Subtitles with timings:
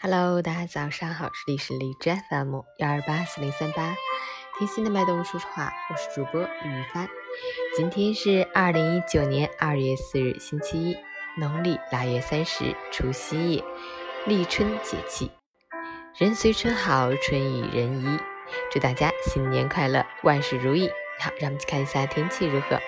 [0.00, 3.96] Hello，大家早上好，这里是荔枝 FM 幺二八四零三八，
[4.56, 7.08] 听心的脉动说说话，我是主播于帆。
[7.76, 10.96] 今天是二零一九年二月四日，星期一，
[11.36, 13.64] 农历腊月三十，除夕夜，
[14.24, 15.32] 立春节气，
[16.16, 18.20] 人随春好，春与人宜。
[18.70, 20.88] 祝大家新年快乐，万事如意。
[21.18, 22.78] 好，让我们去看一下天气如何。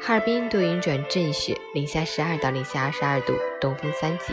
[0.00, 4.32] 哈尔滨多云转阵雪，零下十二到零下二十二度，东风三级。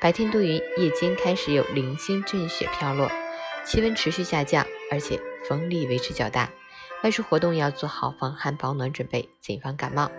[0.00, 3.08] 白天多云，夜间开始有零星阵雪飘落，
[3.64, 6.50] 气温持续下降，而且风力维持较大。
[7.04, 10.10] 外出活动要做好防寒保暖准备，谨防感冒。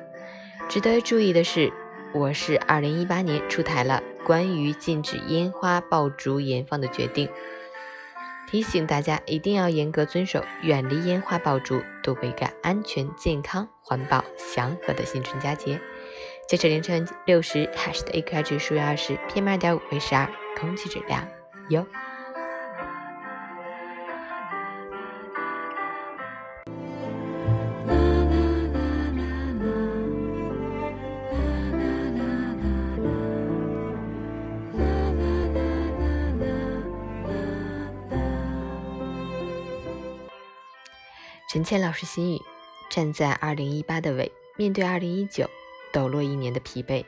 [0.70, 1.72] 值得注意的是，
[2.14, 7.30] 我市二零一八年出台了关于禁止烟花爆竹燃放的决定。
[8.50, 15.80] 提醒大家一定要严格遵守，远离烟花爆竹，度过一个安全、健康、环保、祥和的新春佳节。
[16.48, 21.28] 截止凌晨六时，海市的 AQI 指数为二十，PM 二点五为十二，空气质量
[21.68, 21.86] 优。
[41.58, 42.42] 陈倩老师心语：
[42.88, 45.50] 站在二零一八的尾，面对二零一九，
[45.92, 47.04] 抖落一年的疲惫，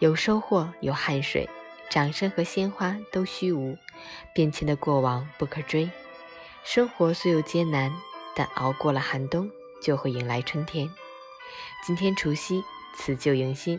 [0.00, 1.48] 有收获，有汗水，
[1.88, 3.78] 掌声和鲜花都虚无，
[4.34, 5.88] 变迁的过往不可追。
[6.64, 7.94] 生活虽有艰难，
[8.34, 9.48] 但熬过了寒冬，
[9.80, 10.90] 就会迎来春天。
[11.86, 12.64] 今天除夕，
[12.96, 13.78] 辞旧迎新，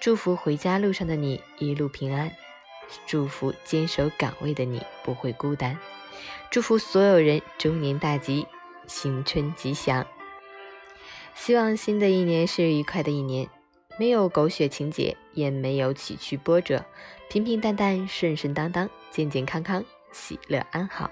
[0.00, 2.34] 祝福回家路上的你一路平安，
[3.06, 5.78] 祝福坚守岗位的你不会孤单，
[6.50, 8.46] 祝福所有人中年大吉。
[8.86, 10.06] 新春吉祥，
[11.34, 13.48] 希望新的一年是愉快的一年，
[13.98, 16.84] 没有狗血情节，也没有崎岖波折，
[17.28, 21.10] 平平淡淡，顺顺当当，健健康康，喜乐安好。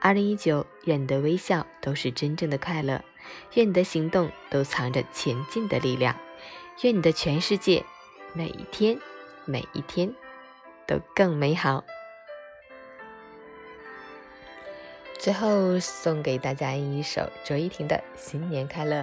[0.00, 3.04] 二零一九，愿你的微笑都是真正的快乐，
[3.54, 6.16] 愿你的行动都藏着前进的力量，
[6.82, 7.84] 愿你的全世界
[8.32, 8.98] 每一天
[9.44, 10.14] 每一天
[10.86, 11.84] 都更美好。
[15.18, 19.02] 最后送给大家一首卓依婷的《新年快乐》。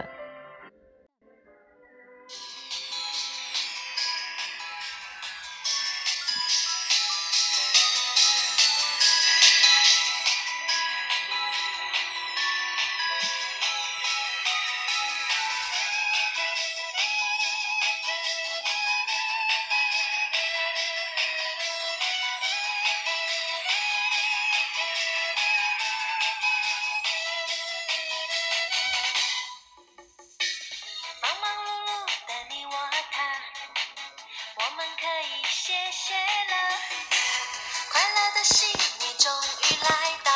[38.47, 39.89] 新年终于来
[40.23, 40.31] 到，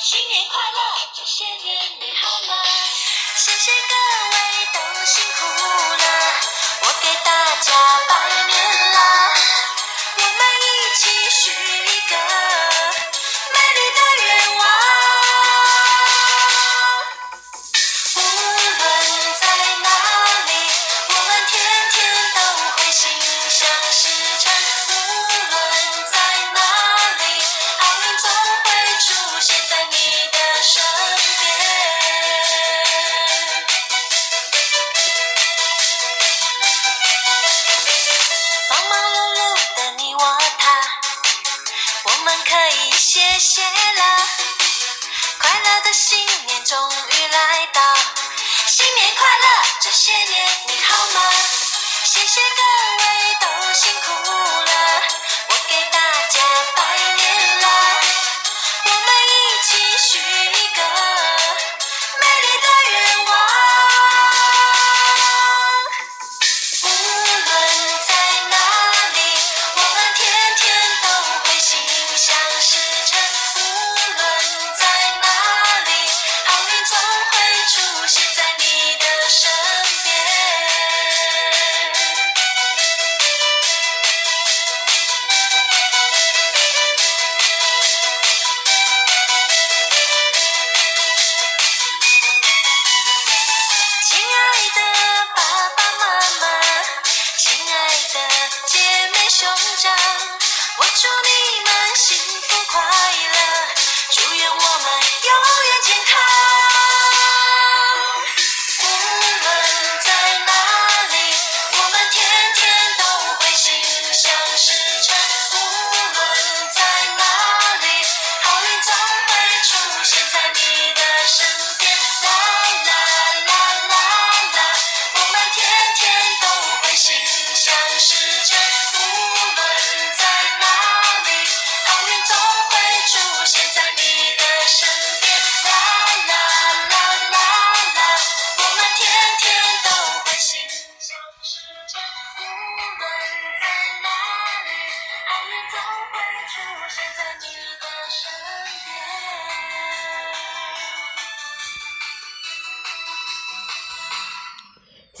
[0.00, 0.78] 新年快乐！
[1.12, 2.54] 这些年你好吗？
[3.34, 3.72] 谢谢
[43.16, 44.28] 谢谢啦，
[45.38, 47.80] 快乐的新年终于来到，
[48.66, 49.46] 新年快乐！
[49.80, 51.20] 这些年你好吗？
[52.04, 52.42] 谢谢
[100.96, 101.35] 我祝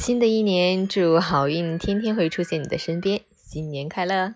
[0.06, 4.34] 新的一年，祝好运天天会出现你的身边，新年快乐！